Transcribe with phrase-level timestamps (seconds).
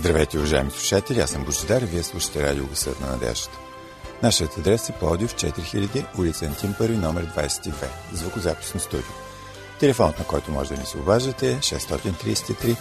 [0.00, 3.58] Здравейте, уважаеми слушатели, аз съм Божидар и вие слушате радио Гъсът на надеждата.
[4.22, 7.72] Нашият адрес е Плодив 4000, улица Антим първи, номер 22,
[8.12, 9.12] звукозаписно студио.
[9.80, 12.76] Телефонът, на който може да ни се обаждате е 633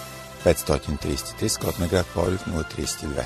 [0.46, 3.25] 533 с код на град Плодив 032.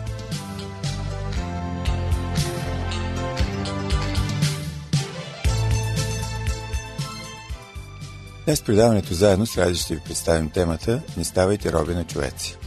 [8.51, 12.57] Днес предаването заедно с Ради ще ви представим темата Не ставайте роби на човеци.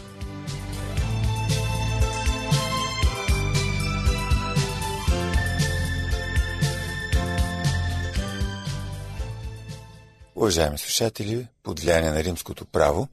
[10.37, 13.09] Уважаеми слушатели, под влияние на римското право,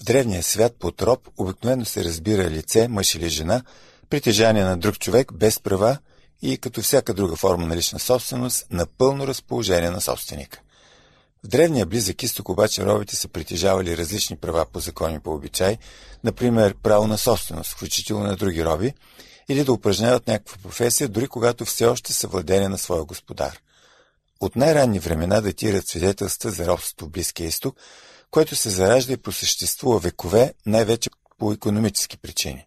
[0.00, 3.62] в древния свят под роб обикновено се разбира лице, мъж или жена,
[4.10, 5.98] притежание на друг човек без права
[6.42, 10.60] и като всяка друга форма на лична собственост, на пълно разположение на собственика.
[11.44, 15.76] В древния близък изток обаче робите са притежавали различни права по закони по обичай,
[16.24, 18.94] например право на собственост, включително на други роби,
[19.48, 23.60] или да упражняват някаква професия, дори когато все още са владени на своя господар.
[24.40, 27.76] От най-ранни времена датират свидетелства за робството в Близкия изток,
[28.30, 32.66] което се заражда и просъществува векове, най-вече по економически причини.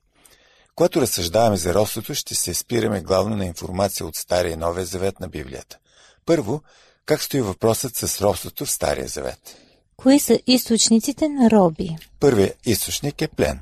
[0.76, 5.20] Когато разсъждаваме за робството, ще се спираме главно на информация от Стария и Новия завет
[5.20, 5.78] на Библията.
[6.26, 6.62] Първо,
[7.10, 9.58] как стои въпросът с робството в Стария завет?
[9.98, 11.96] Кои са източниците на роби?
[12.20, 13.60] Първият източник е плен.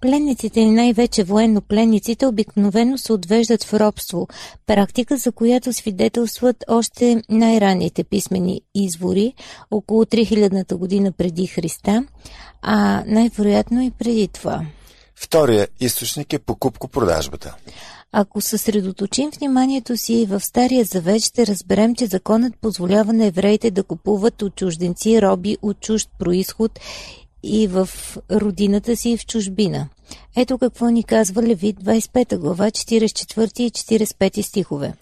[0.00, 4.28] Пленниците и най-вече военнопленниците обикновено се отвеждат в робство,
[4.66, 9.34] практика за която свидетелстват още най-ранните писмени извори,
[9.70, 12.04] около 3000-та година преди Христа,
[12.62, 14.66] а най-вероятно и преди това.
[15.14, 17.54] Втория източник е покупко-продажбата.
[18.12, 23.82] Ако съсредоточим вниманието си в Стария завет, ще разберем, че законът позволява на евреите да
[23.82, 26.80] купуват от чужденци роби от чужд происход
[27.42, 27.88] и в
[28.30, 29.88] родината си в чужбина.
[30.36, 34.94] Ето какво ни казва Левит 25 глава 44 и 45 стихове.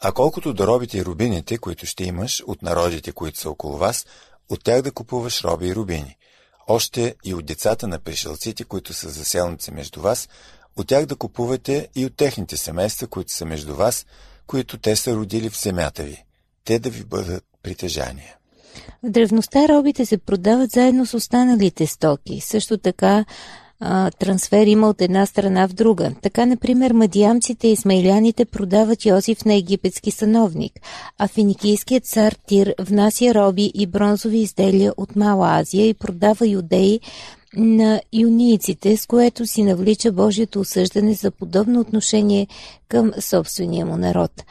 [0.00, 4.06] А колкото до робите и рубините, които ще имаш от народите, които са около вас,
[4.48, 6.16] от тях да купуваш роби и рубини.
[6.68, 10.28] Още и от децата на пришелците, които са заселници между вас,
[10.76, 14.06] от тях да купувате и от техните семейства, които са между вас,
[14.46, 16.24] които те са родили в земята ви.
[16.64, 18.36] Те да ви бъдат притежания.
[19.02, 22.40] В древността робите се продават заедно с останалите стоки.
[22.40, 23.24] Също така
[24.18, 26.12] трансфер има от една страна в друга.
[26.22, 30.80] Така, например, мадиамците и смайляните продават Йозиф на египетски сановник,
[31.18, 37.00] а финикийският цар Тир внася роби и бронзови изделия от Мала Азия и продава юдеи
[37.56, 42.46] на юнийците, с което си навлича Божието осъждане за подобно отношение
[42.88, 44.44] към собствения му народ.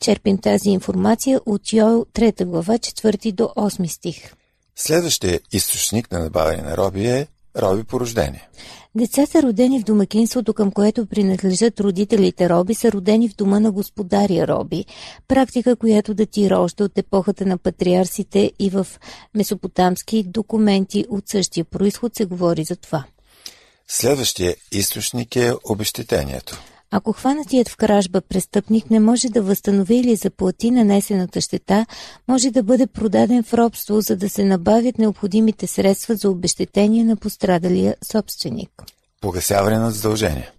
[0.00, 4.32] Черпим тази информация от Йоел 3 глава 4 до 8 стих.
[4.76, 8.48] Следващия източник на набавяне на роби е роби по рождение.
[8.94, 14.48] Децата, родени в домакинството, към което принадлежат родителите роби, са родени в дома на господаря
[14.48, 14.84] роби.
[15.28, 18.86] Практика, която датира още от епохата на патриарсите и в
[19.34, 23.04] месопотамски документи от същия происход се говори за това.
[23.88, 26.62] Следващия източник е обещетението.
[26.90, 31.86] Ако хванатият в кражба престъпник не може да възстанови или заплати нанесената щета,
[32.28, 37.16] може да бъде продаден в робство, за да се набавят необходимите средства за обещетение на
[37.16, 38.70] пострадалия собственик.
[39.20, 40.50] Погасяване на задължения.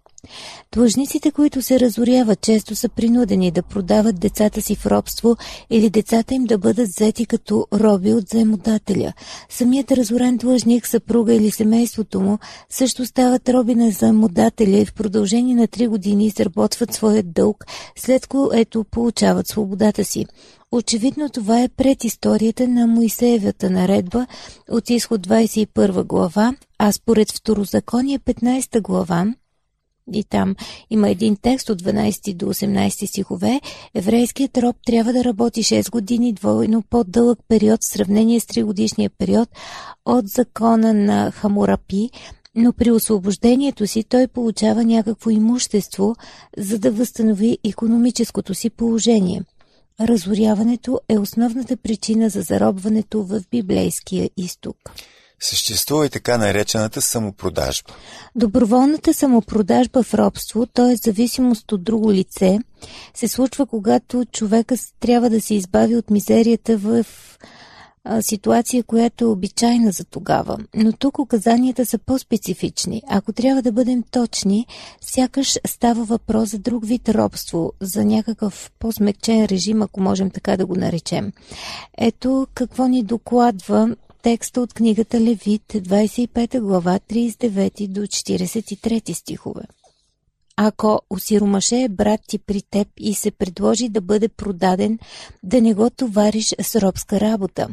[0.75, 5.35] Длъжниците, които се разоряват, често са принудени да продават децата си в робство
[5.69, 9.13] или децата им да бъдат взети като роби от заемодателя.
[9.49, 12.37] Самият разорен длъжник, съпруга или семейството му
[12.69, 17.65] също стават роби на заемодателя и в продължение на три години изработват своят дълг,
[17.95, 20.25] след което получават свободата си.
[20.71, 24.27] Очевидно това е пред историята на Моисеевата наредба
[24.69, 29.33] от изход 21 глава, а според Второзаконие 15 глава
[30.13, 30.55] И там
[30.89, 33.61] има един текст от 12 до 18 стихове.
[33.93, 39.09] Еврейският роб трябва да работи 6 години, двойно по-дълъг период в сравнение с 3 годишния
[39.09, 39.49] период
[40.05, 42.09] от закона на Хамурапи,
[42.55, 46.15] но при освобождението си той получава някакво имущество,
[46.57, 49.41] за да възстанови економическото си положение.
[49.99, 54.77] Разоряването е основната причина за заробването в библейския изток.
[55.41, 57.93] Съществува и така наречената самопродажба.
[58.35, 60.95] Доброволната самопродажба в робство, т.е.
[60.95, 62.59] зависимост от друго лице,
[63.13, 67.05] се случва когато човека трябва да се избави от мизерията в
[68.21, 70.57] ситуация, която е обичайна за тогава.
[70.75, 73.03] Но тук указанията са по-специфични.
[73.09, 74.67] Ако трябва да бъдем точни,
[75.01, 80.65] сякаш става въпрос за друг вид робство, за някакъв по-смекчен режим, ако можем така да
[80.65, 81.31] го наречем.
[81.97, 89.63] Ето какво ни докладва текста от книгата Левит, 25 глава, 39 до 43 стихове.
[90.63, 94.99] Ако осиромаше брат ти при теб и се предложи да бъде продаден,
[95.43, 97.67] да не го товариш с робска работа.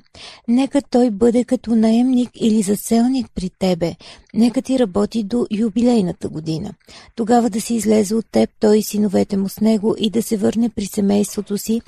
[0.49, 3.95] Нека той бъде като наемник или заселник при тебе.
[4.35, 6.71] Нека ти работи до юбилейната година.
[7.17, 10.37] Тогава да се излезе от теб той и синовете му с него и да се
[10.37, 11.81] върне при семейството си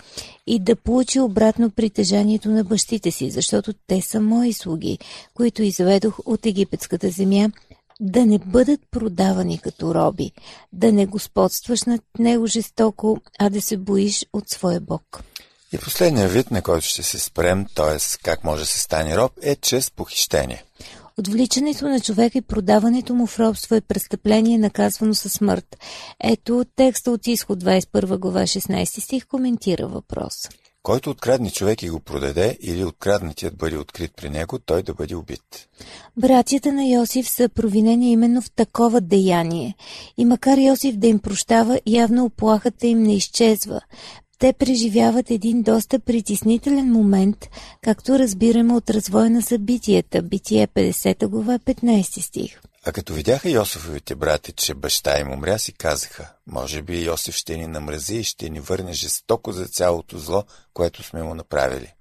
[0.47, 4.99] и да получи обратно притежанието на бащите си, защото те са мои слуги,
[5.35, 7.49] които изведох от египетската земя
[8.00, 10.32] да не бъдат продавани като роби,
[10.73, 15.23] да не господстваш над него жестоко, а да се боиш от своя Бог.
[15.73, 18.19] И последния вид, на който ще се спрем, т.е.
[18.23, 20.64] как може да се стане роб, е чрез похищение.
[21.19, 25.76] Отвличането на човека и продаването му в робство е престъпление, наказвано със смърт.
[26.25, 30.49] Ето текста от изход 21 глава 16 стих коментира въпроса.
[30.82, 35.15] Който открадне човек и го продаде, или откраднатият бъде открит при него, той да бъде
[35.17, 35.69] убит.
[36.17, 39.75] Братята на Йосиф са провинени именно в такова деяние.
[40.17, 43.81] И макар Йосиф да им прощава, явно оплахата им не изчезва.
[44.38, 47.49] Те преживяват един доста притеснителен момент,
[47.83, 52.61] както разбираме от развоя на събитията, Битие 50 глава 15 стих.
[52.87, 57.56] А като видяха Йосифовите брати, че баща им умря, си казаха, може би Йосиф ще
[57.56, 60.44] ни намрази и ще ни върне жестоко за цялото зло,
[60.75, 61.93] което сме му направили.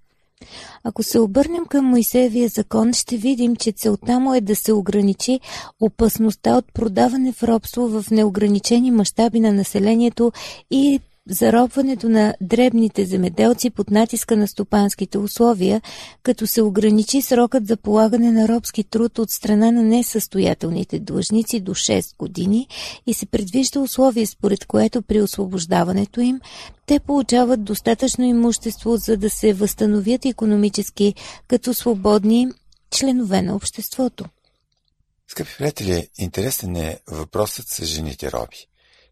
[0.84, 5.40] Ако се обърнем към Моисеевия закон, ще видим, че целта му е да се ограничи
[5.80, 10.32] опасността от продаване в робство в неограничени мащаби на населението
[10.72, 11.00] и
[11.30, 15.82] заробването на дребните земеделци под натиска на стопанските условия,
[16.24, 21.72] като се ограничи срокът за полагане на робски труд от страна на несъстоятелните длъжници до
[21.72, 22.68] 6 години
[23.08, 26.40] и се предвижда условие, според което при освобождаването им
[26.86, 31.14] те получават достатъчно имущество, за да се възстановят економически
[31.48, 32.48] като свободни
[32.92, 34.26] членове на обществото.
[35.28, 38.68] Скъпи приятели, интересен е въпросът с жените роби.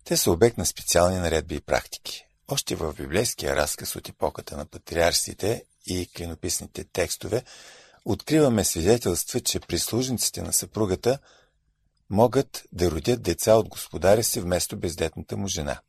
[0.08, 2.26] Те са обект на специални наредби и практики.
[2.48, 7.44] Още в библейския разказ от епоката на патриарсите и клинописните текстове
[8.06, 11.20] откриваме свидетелства, че прислужниците на съпругата
[12.10, 15.80] могат да родят деца от господаря си вместо бездетната му жена.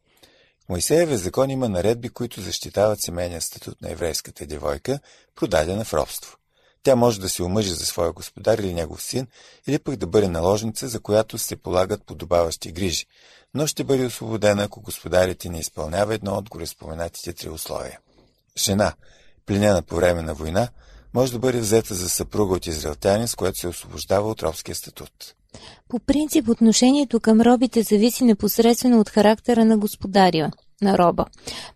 [0.64, 5.00] В Моисееве закон има наредби, които защитават семейния статут на еврейската девойка,
[5.34, 6.37] продадена в робство.
[6.82, 9.26] Тя може да се омъжи за своя господар или негов син,
[9.66, 13.06] или пък да бъде наложница, за която се полагат подобаващи грижи,
[13.54, 17.98] но ще бъде освободена, ако господарите не изпълнява едно от гореспоменатите три условия.
[18.58, 18.92] Жена,
[19.46, 20.68] пленена по време на война,
[21.14, 25.34] може да бъде взета за съпруга от израелтянин, с което се освобождава от робския статут.
[25.88, 30.50] По принцип, отношението към робите зависи непосредствено от характера на господаря
[30.82, 31.24] на роба.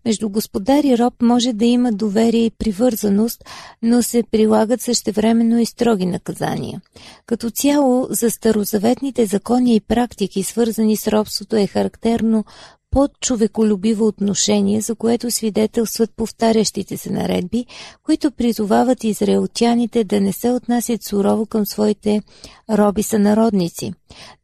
[0.05, 3.45] Между господар и роб може да има доверие и привързаност,
[3.83, 6.81] но се прилагат същевременно и строги наказания.
[7.27, 12.45] Като цяло, за старозаветните закони и практики, свързани с робството, е характерно
[12.91, 17.67] по-човеколюбиво отношение, за което свидетелстват повтарящите се наредби,
[18.03, 22.23] които призовават израелтяните да не се отнасят сурово към своите
[22.71, 23.93] роби сънародници.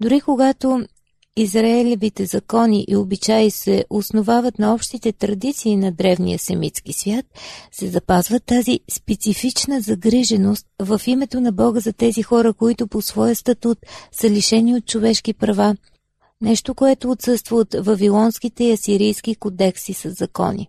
[0.00, 0.86] Дори когато
[1.40, 7.26] Израелевите закони и обичаи се основават на общите традиции на древния семитски свят,
[7.72, 13.36] се запазва тази специфична загриженост в името на Бога за тези хора, които по своя
[13.36, 13.78] статут
[14.12, 15.76] са лишени от човешки права,
[16.40, 20.68] нещо, което отсъства от вавилонските и асирийски кодекси с закони.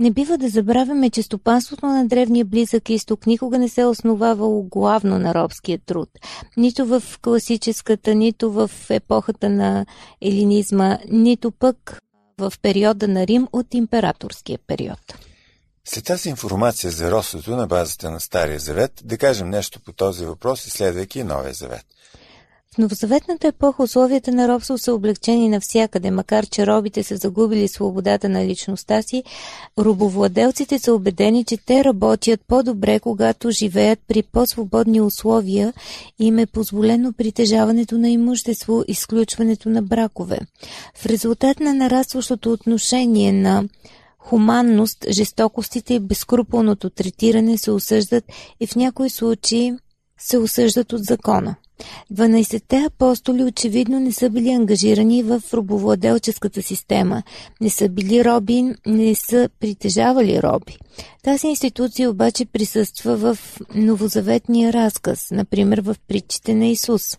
[0.00, 4.62] Не бива да забравяме, че стопанството на древния близък изток никога не се е основавало
[4.62, 6.08] главно на робския труд.
[6.56, 9.86] Нито в класическата, нито в епохата на
[10.20, 11.98] елинизма, нито пък
[12.38, 15.14] в периода на Рим от императорския период.
[15.84, 20.24] След тази информация за ростото на базата на Стария завет, да кажем нещо по този
[20.24, 21.84] въпрос, изследвайки Новия завет.
[22.74, 28.28] В новозаветната епоха условията на робство са облегчени навсякъде, макар че робите са загубили свободата
[28.28, 29.24] на личността си,
[29.78, 35.72] робовладелците са убедени, че те работят по-добре, когато живеят при по-свободни условия
[36.18, 40.38] и им е позволено притежаването на имущество, изключването на бракове.
[40.94, 43.64] В резултат на нарастващото отношение на
[44.18, 48.24] хуманност, жестокостите и безкруполното третиране се осъждат
[48.60, 49.72] и в някои случаи
[50.18, 51.56] се осъждат от закона.
[52.12, 57.22] 12-те апостоли очевидно не са били ангажирани в робовладелческата система,
[57.60, 60.76] не са били роби, не са притежавали роби.
[61.22, 63.38] Тази институция обаче присъства в
[63.74, 67.18] новозаветния разказ, например в притчите на Исус,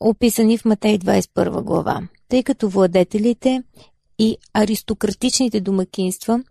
[0.00, 3.62] описани в Матей 21 глава, тъй като владетелите
[4.18, 6.42] и аристократичните домакинства,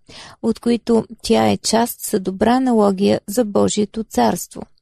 [0.41, 4.61] от които тя е част, са добра аналогия за Божието царство–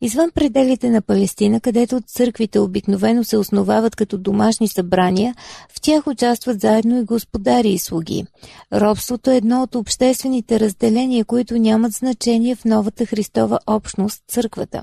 [0.00, 5.34] Извън пределите на Палестина, където църквите обикновено се основават като домашни събрания,
[5.68, 8.24] в тях участват заедно и господари и слуги.
[8.72, 14.82] Робството е едно от обществените разделения, които нямат значение в новата Христова общност, църквата.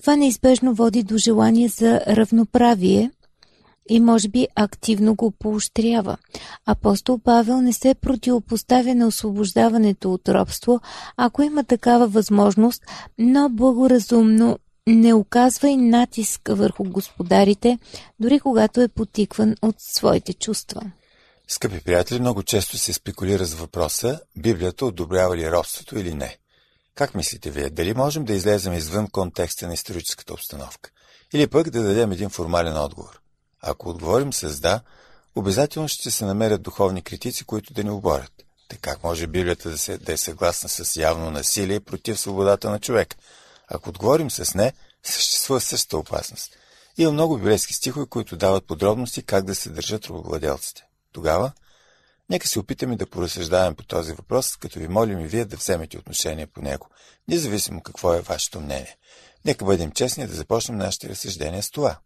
[0.00, 3.10] Това неизбежно води до желание за равноправие,
[3.88, 6.16] и може би активно го поощрява.
[6.66, 10.80] Апостол Павел не се противопоставя на освобождаването от робство,
[11.16, 12.82] ако има такава възможност,
[13.18, 17.78] но благоразумно не оказва и натиск върху господарите,
[18.20, 20.82] дори когато е потикван от своите чувства.
[21.48, 26.36] Скъпи приятели, много често се спекулира с въпроса Библията одобрява ли робството или не.
[26.94, 27.70] Как мислите вие?
[27.70, 30.90] Дали можем да излезем извън контекста на историческата обстановка?
[31.34, 33.20] Или пък да дадем един формален отговор?
[33.68, 34.80] Ако отговорим с да,
[35.34, 38.32] обязателно ще се намерят духовни критици, които да ни оборят.
[38.68, 42.80] Така как може Библията да, се, да е съгласна с явно насилие против свободата на
[42.80, 43.16] човек?
[43.68, 46.56] Ако отговорим с не, съществува същата опасност.
[46.98, 50.86] Има много библейски стихове, които дават подробности как да се държат рабовладелците.
[51.12, 51.52] Тогава,
[52.30, 55.98] нека се опитаме да поразсъждаваме по този въпрос, като ви молим и вие да вземете
[55.98, 56.88] отношение по него,
[57.28, 58.96] независимо какво е вашето мнение.
[59.44, 61.98] Нека бъдем честни да започнем нашите разсъждения с това.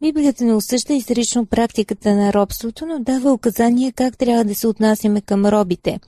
[0.00, 5.20] Библията не осъжда изрично практиката на робството, но дава указания как трябва да се отнасяме
[5.20, 6.00] към робите.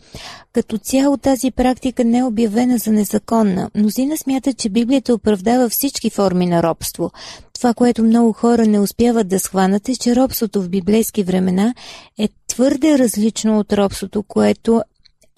[0.52, 3.70] Като цяло тази практика не е обявена за незаконна.
[3.74, 7.10] Мнозина смятат, че Библията оправдава всички форми на робство.
[7.54, 11.74] Това, което много хора не успяват да схванат е, че робството в библейски времена
[12.18, 14.82] е твърде различно от робството, което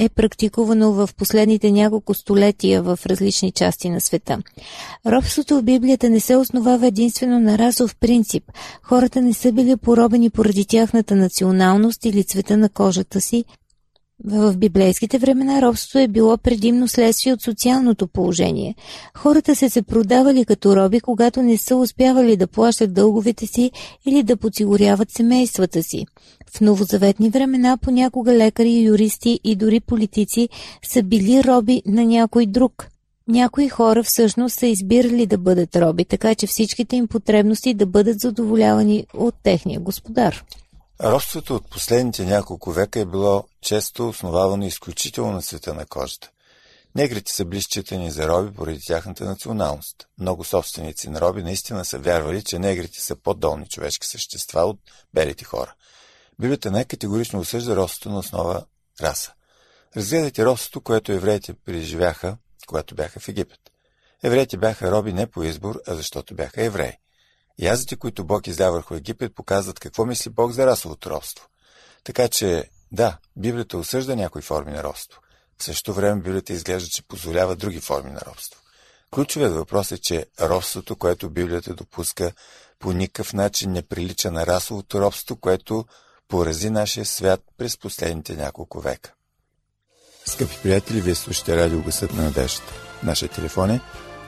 [0.01, 4.39] е практикувано в последните няколко столетия в различни части на света.
[5.07, 8.45] Робството в Библията не се основава единствено на расов принцип.
[8.83, 13.45] Хората не са били поробени поради тяхната националност или цвета на кожата си,
[14.25, 18.75] в библейските времена робството е било предимно следствие от социалното положение.
[19.17, 23.71] Хората се се продавали като роби, когато не са успявали да плащат дълговете си
[24.07, 26.07] или да подсигуряват семействата си.
[26.55, 30.49] В новозаветни времена понякога лекари, юристи и дори политици
[30.85, 32.89] са били роби на някой друг.
[33.29, 38.21] Някои хора всъщност са избирали да бъдат роби, така че всичките им потребности да бъдат
[38.21, 40.45] задоволявани от техния господар.
[41.05, 46.31] Робството от последните няколко века е било често основавано изключително на света на кожата.
[46.95, 50.09] Негрите са били считани за роби поради тяхната националност.
[50.19, 54.81] Много собственици на роби наистина са вярвали, че негрите са по-долни човешки същества от
[55.15, 55.75] белите хора.
[56.41, 58.65] Библията най-категорично осъжда робството на основа
[59.01, 59.33] раса.
[59.97, 62.37] Разгледайте робството, което евреите преживяха,
[62.67, 63.61] когато бяха в Египет.
[64.23, 66.93] Евреите бяха роби не по избор, а защото бяха евреи.
[67.59, 71.49] Язите, които Бог изля върху Египет, показват какво мисли Бог за расовото робство.
[72.05, 75.21] Така че, да, Библията осъжда някои форми на робство.
[75.59, 78.61] В същото време Библията изглежда, че позволява други форми на робство.
[79.11, 82.33] Ключовият въпрос е, че робството, което Библията допуска,
[82.79, 85.85] по никакъв начин не прилича на расовото робство, което
[86.29, 89.13] порази нашия свят през последните няколко века.
[90.27, 92.73] Скъпи приятели, вие слушате радио Гъсът на надеждата.
[93.03, 93.81] Нашия телефон е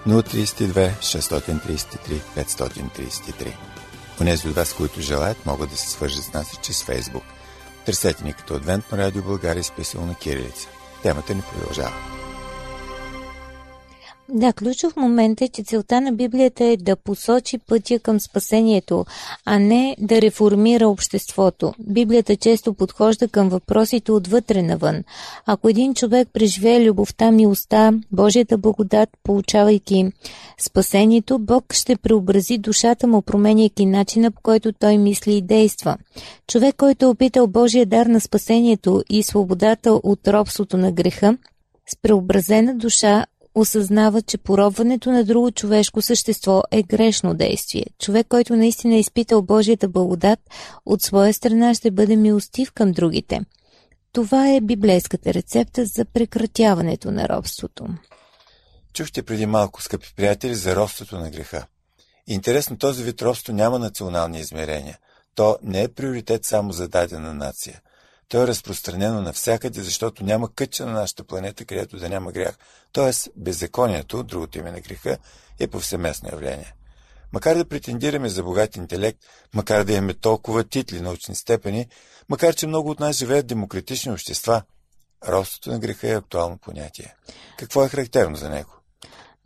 [0.06, 3.56] 032 633 533.
[4.20, 7.24] Онези от вас, които желаят, могат да се свържат с нас и чрез Фейсбук.
[7.86, 10.68] Търсете ни като Адвентно радио България списал на Кирилица.
[11.02, 12.11] Темата ни продължава.
[14.34, 19.04] Да, ключов момент е, че целта на Библията е да посочи пътя към спасението,
[19.44, 21.74] а не да реформира обществото.
[21.78, 25.04] Библията често подхожда към въпросите отвътре навън.
[25.46, 30.12] Ако един човек преживее любовта, милостта, Божията благодат, получавайки
[30.60, 35.96] спасението, Бог ще преобрази душата му, променяйки начина по който той мисли и действа.
[36.46, 41.36] Човек, който е опитал Божия дар на спасението и свободата от робството на греха,
[41.86, 47.84] с преобразена душа осъзнава, че поробването на друго човешко същество е грешно действие.
[47.98, 50.40] Човек, който наистина е изпитал Божията благодат,
[50.86, 53.40] от своя страна ще бъде милостив към другите.
[54.12, 57.86] Това е библейската рецепта за прекратяването на робството.
[58.92, 61.66] Чухте преди малко, скъпи приятели, за робството на греха.
[62.26, 64.98] Интересно, този вид робство няма национални измерения.
[65.34, 67.80] То не е приоритет само за дадена нация.
[68.32, 72.58] То е разпространено навсякъде, защото няма кътча на нашата планета, където да няма грях.
[72.92, 75.18] Тоест, беззаконието, другото име на греха,
[75.58, 76.74] е повсеместно явление.
[77.32, 79.18] Макар да претендираме за богат интелект,
[79.54, 81.86] макар да имаме толкова титли, научни степени,
[82.28, 84.62] макар че много от нас живеят в демократични общества,
[85.28, 87.14] робството на греха е актуално понятие.
[87.58, 88.81] Какво е характерно за него?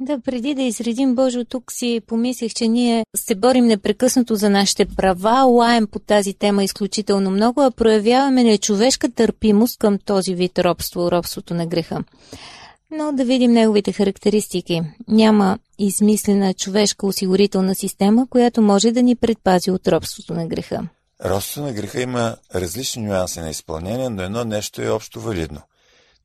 [0.01, 4.85] Да, преди да изредим Божо, тук си помислих, че ние се борим непрекъснато за нашите
[4.85, 11.11] права, лаем по тази тема изключително много, а проявяваме нечовешка търпимост към този вид робство,
[11.11, 12.05] робството на греха.
[12.91, 14.83] Но да видим неговите характеристики.
[15.09, 20.83] Няма измислена човешка осигурителна система, която може да ни предпази от робството на греха.
[21.25, 25.61] Робството на греха има различни нюанси на изпълнение, но едно нещо е общо валидно–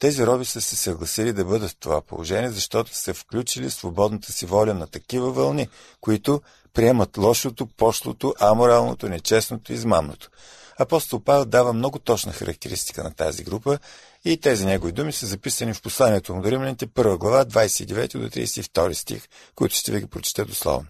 [0.01, 4.45] тези роби са се съгласили да бъдат в това положение, защото са включили свободната си
[4.45, 5.67] воля на такива вълни,
[6.01, 6.41] които
[6.73, 10.29] приемат лошото, пошлото, аморалното, нечестното и измамното.
[10.79, 13.79] Апостол Павел дава много точна характеристика на тази група
[14.25, 18.29] и тези негови думи са записани в посланието му до Римляните, 1 глава, 29 до
[18.29, 20.87] 32 стих, които ще ви ги прочета дословно.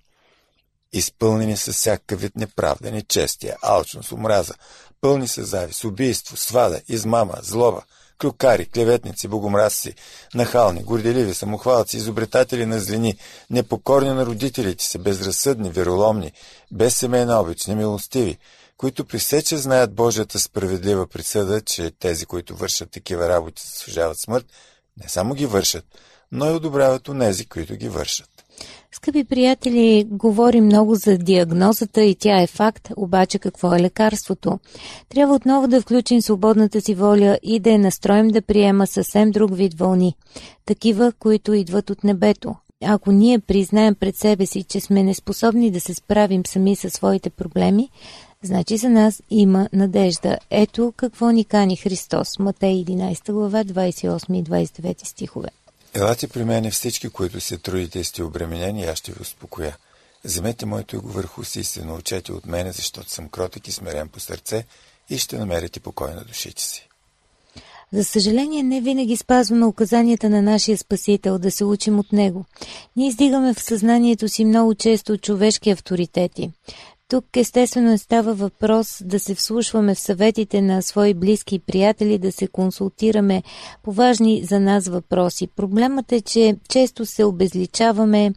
[0.94, 4.53] Изпълнени са всякакъв вид неправда, нечестие, алчност, омраза,
[5.01, 7.82] пълни са завис, убийство, свада, измама, злоба,
[8.22, 9.96] клюкари, клеветници, богомразци,
[10.34, 13.18] нахални, горделиви, самохвалци, изобретатели на злини,
[13.50, 16.32] непокорни на родителите си, безразсъдни, вероломни,
[16.72, 18.38] без семейна обич, немилостиви,
[18.78, 24.46] които при сече знаят Божията справедлива присъда, че тези, които вършат такива работи, заслужават смърт,
[25.04, 25.86] не само ги вършат,
[26.32, 28.30] но и одобряват онези, които ги вършат.
[28.91, 34.60] Скъпи приятели, говорим много за диагнозата и тя е факт, обаче какво е лекарството?
[35.10, 39.55] Трябва отново да включим свободната си воля и да я настроим да приема съвсем друг
[39.55, 40.16] вид вълни,
[40.66, 42.55] такива, които идват от небето.
[42.83, 47.29] Ако ние признаем пред себе си, че сме неспособни да се справим сами със своите
[47.29, 47.90] проблеми,
[48.44, 50.38] значи за нас има надежда.
[50.50, 52.40] Ето какво ни кани Христос.
[52.40, 55.50] Матей 11 глава 28 и 29 стихове.
[55.94, 59.77] Елате при мене всички, които се трудите и сте обременени, аз ще ви успокоя.
[60.25, 64.10] Вземете моето его върху си и се научете от мене, защото съм кротък и смирен
[64.10, 64.66] по сърце
[65.10, 66.88] и ще намерите покой на душите си.
[67.94, 72.46] За съжаление, не винаги спазваме указанията на нашия Спасител да се учим от Него.
[72.96, 76.51] Ние издигаме в съзнанието си много често човешки авторитети.
[77.11, 82.31] Тук естествено става въпрос да се вслушваме в съветите на свои близки и приятели, да
[82.31, 83.43] се консултираме
[83.83, 85.47] по важни за нас въпроси.
[85.47, 88.33] Проблемът е, че често се обезличаваме,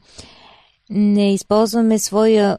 [0.91, 2.59] не използваме своя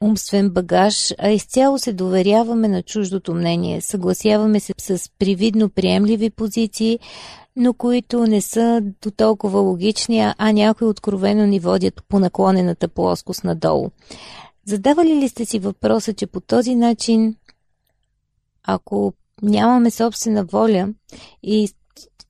[0.00, 3.80] умствен багаж, а изцяло се доверяваме на чуждото мнение.
[3.80, 6.98] Съгласяваме се с привидно приемливи позиции,
[7.56, 13.44] но които не са до толкова логични, а някои откровено ни водят по наклонената плоскост
[13.44, 13.90] надолу.
[14.68, 17.36] Задавали ли сте си въпроса, че по този начин,
[18.62, 20.88] ако нямаме собствена воля
[21.42, 21.68] и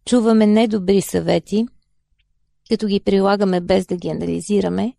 [0.04, 1.66] чуваме недобри съвети,
[2.70, 4.94] като ги прилагаме без да ги анализираме,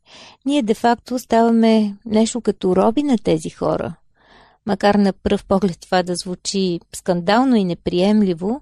[0.46, 3.96] ние де-факто ставаме нещо като роби на тези хора.
[4.66, 8.62] Макар на пръв поглед това да звучи скандално и неприемливо,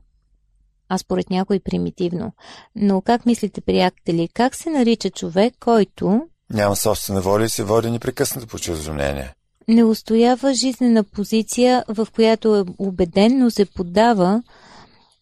[0.90, 2.32] а според някой примитивно.
[2.76, 6.22] Но как мислите, приятели, как се нарича човек, който
[6.54, 9.34] няма собствена воля и се води непрекъснато по чуждо мнение.
[9.68, 14.44] Не устоява жизнена позиция, в която е убеден, но се поддава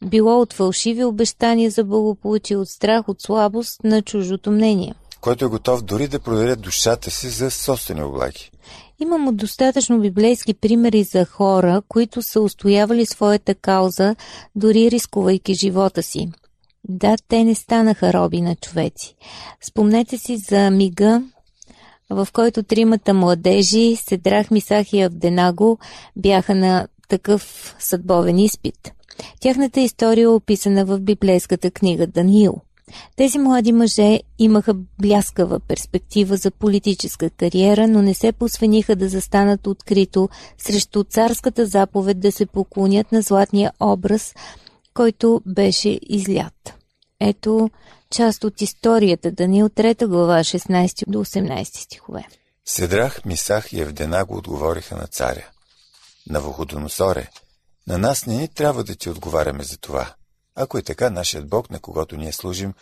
[0.06, 4.94] било от фалшиви обещания за благополучие, от страх, от слабост на чуждото мнение.
[5.22, 8.52] Който е готов дори да продаде душата си за собствени облаги.
[9.00, 14.16] Имам достатъчно библейски примери за хора, които са устоявали своята кауза,
[14.56, 16.30] дори рискувайки живота си.
[16.90, 19.16] Да, те не станаха роби на човеци.
[19.62, 21.24] Спомнете си за мига,
[22.10, 25.78] в който тримата младежи, Седрах, Мисах и Авденаго,
[26.16, 28.92] бяха на такъв съдбовен изпит.
[29.40, 32.56] Тяхната история е описана в библейската книга Даниил.
[33.16, 39.68] Тези млади мъже имаха бляскава перспектива за политическа кариера, но не се посвениха да застанат
[39.68, 44.34] открито срещу царската заповед да се поклонят на златния образ–
[44.96, 46.74] който беше излят.
[47.20, 47.70] Ето
[48.10, 52.28] част от историята Даниил 3 глава 16 до 18 стихове.
[52.66, 55.50] Седрах, Мисах и Евдена го отговориха на царя.
[56.30, 57.30] На Вуходоносоре,
[57.88, 60.14] на нас не ни трябва да ти отговаряме за това.
[60.56, 62.74] Ако е така, нашият Бог, на когото ние служим,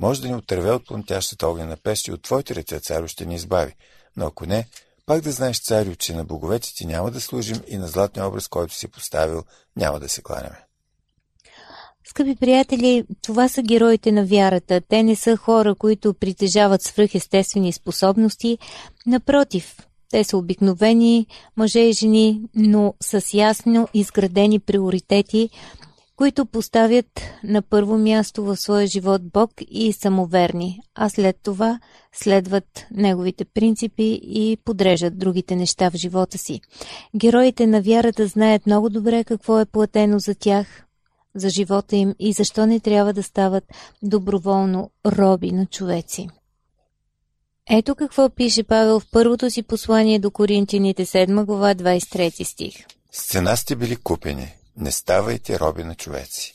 [0.00, 3.34] може да ни отърве от плъмтящата огнена пещ и от твоите ръце, царю, ще ни
[3.34, 3.76] избави.
[4.16, 4.68] Но ако не,
[5.06, 8.48] пак да знаеш, царю, че на боговете ти няма да служим и на златния образ,
[8.48, 9.44] който си поставил,
[9.76, 10.69] няма да се кланяме.
[12.04, 14.80] Скъпи приятели, това са героите на вярата.
[14.88, 18.58] Те не са хора, които притежават свръхестествени способности.
[19.06, 19.76] Напротив,
[20.10, 25.50] те са обикновени мъже и жени, но с ясно изградени приоритети,
[26.16, 31.80] които поставят на първо място в своя живот Бог и самоверни, а след това
[32.12, 36.60] следват неговите принципи и подрежат другите неща в живота си.
[37.16, 40.86] Героите на вярата знаят много добре какво е платено за тях,
[41.34, 43.64] за живота им и защо не трябва да стават
[44.02, 46.28] доброволно роби на човеци.
[47.70, 52.74] Ето какво пише Павел в първото си послание до Коринтините 7 глава 23 стих.
[53.12, 56.54] С цена сте били купени, не ставайте роби на човеци.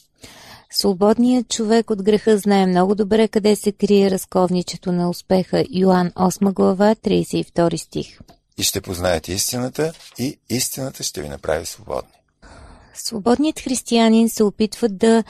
[0.72, 5.66] Свободният човек от греха знае много добре къде се крие разковничето на успеха.
[5.70, 8.20] Йоан 8 глава 32 стих.
[8.58, 12.12] И ще познаете истината, и истината ще ви направи свободни.
[12.96, 15.24] Свободният християнин се опитва да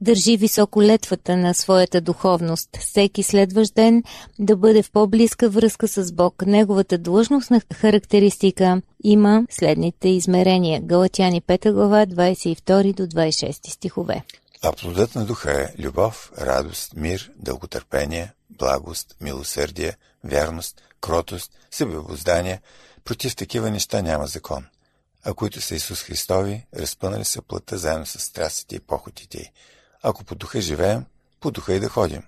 [0.00, 2.68] държи високо летвата на своята духовност.
[2.80, 4.02] Всеки следващ ден
[4.38, 6.46] да бъде в по-близка връзка с Бог.
[6.46, 10.80] Неговата длъжностна характеристика има следните измерения.
[10.80, 14.24] Галатяни 5 глава 22 до 26 стихове.
[14.62, 22.60] А плодът на духа е любов, радост, мир, дълготърпение, благост, милосърдие, вярност, кротост, себеобоздание.
[23.04, 24.64] Против такива неща няма закон.
[25.24, 29.52] А които са Исус Христови, разпънали са плътта заедно с страстите и похотите.
[30.02, 31.04] Ако по духа живеем,
[31.40, 32.22] по духа и да ходим.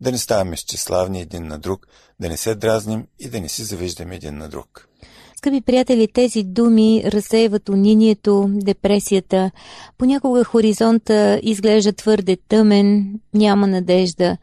[0.00, 1.86] Да не ставаме счеславни един на друг,
[2.20, 4.88] да не се дразним и да не си завиждаме един на друг.
[5.36, 9.50] Скъпи приятели, тези думи разсейват унинието, депресията.
[9.98, 14.36] Понякога хоризонта изглежда твърде тъмен, няма надежда.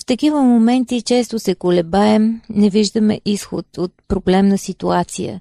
[0.00, 5.40] В такива моменти често се колебаем, не виждаме изход от проблемна ситуация.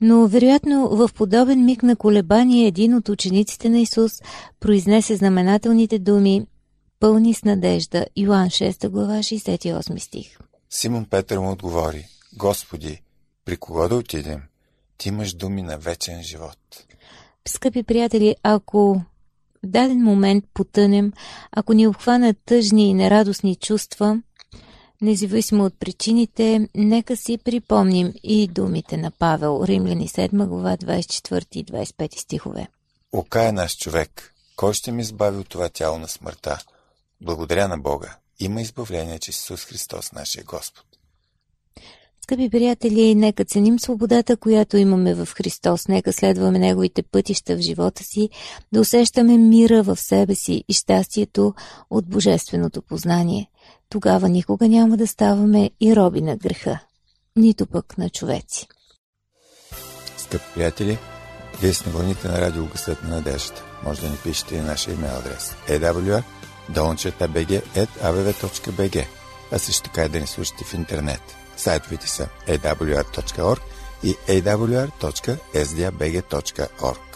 [0.00, 4.12] Но вероятно в подобен миг на колебание един от учениците на Исус
[4.60, 6.46] произнесе знаменателните думи
[7.00, 8.06] пълни с надежда.
[8.16, 10.38] Йоан 6 глава 68 стих.
[10.70, 13.02] Симон Петър му отговори, Господи,
[13.44, 14.42] при кого да отидем?
[14.98, 16.58] Ти имаш думи на вечен живот.
[17.48, 19.02] Скъпи приятели, ако
[19.62, 21.12] в даден момент потънем,
[21.52, 24.22] ако ни обхванат тъжни и нерадостни чувства,
[25.02, 31.64] независимо от причините, нека си припомним и думите на Павел, Римляни 7 глава 24 и
[31.64, 32.66] 25 стихове.
[33.12, 36.58] Ока е наш човек, кой ще ми избави от това тяло на смъртта?
[37.20, 38.16] Благодаря на Бога.
[38.40, 40.84] Има избавление че Исус Христос, нашия Господ.
[42.28, 48.04] Скъпи приятели, нека ценим свободата, която имаме в Христос, нека следваме Неговите пътища в живота
[48.04, 48.30] си,
[48.72, 51.54] да усещаме мира в себе си и щастието
[51.90, 53.50] от божественото познание.
[53.88, 56.78] Тогава никога няма да ставаме и роби на греха,
[57.36, 58.66] нито пък на човеци.
[60.16, 60.98] Скъпи приятели,
[61.60, 63.64] вие сте вълните на радио Гъсът на надеждата.
[63.84, 66.22] Може да ни пишете и нашия имейл адрес awr
[66.72, 69.06] dolnchetabg.abv.bg
[69.52, 71.20] а също така и да ни слушате в интернет–
[71.58, 73.60] Сайтовете са awr.org
[74.02, 77.07] и awr.sdabg.org.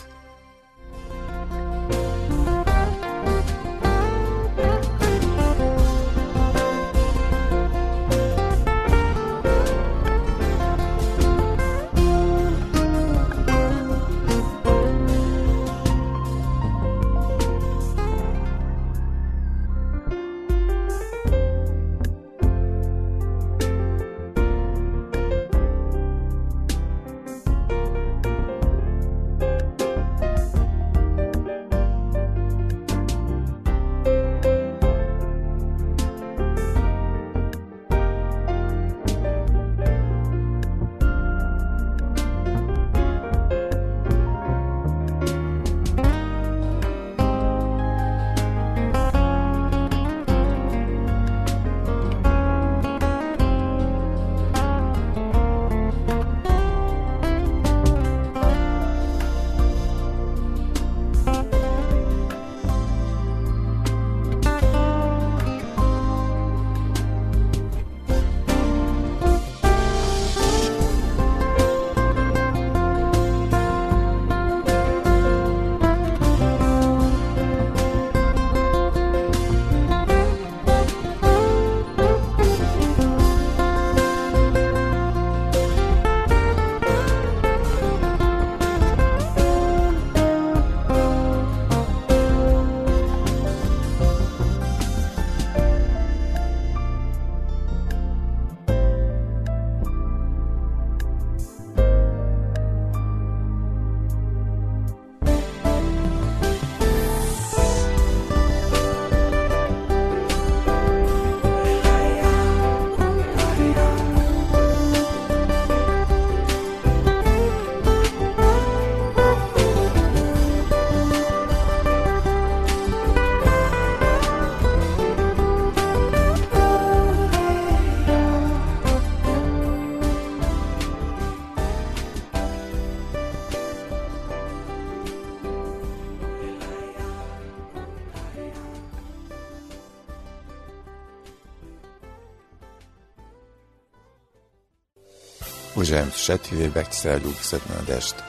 [145.83, 148.25] Уважаеми слушатели, вие бяхте с радио Гласът на надеждата.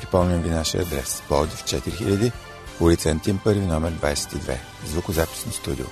[0.00, 1.22] Припомням ви нашия адрес.
[1.28, 2.32] Плодив 4000,
[2.80, 4.58] улица Антим 1, номер 22.
[4.86, 5.86] Звукозаписно студио.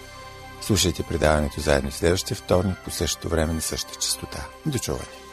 [0.60, 4.46] Слушайте предаването заедно следващия вторник по същото време на същата частота.
[4.66, 5.23] До чуване!